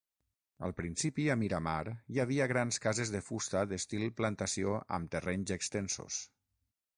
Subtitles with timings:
[0.67, 6.19] Al principi a Miramar hi havia grans cases de fusta d'estil plantació amb terrenys extensos.